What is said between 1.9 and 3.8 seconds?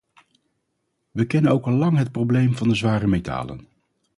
het probleem van de zware metalen.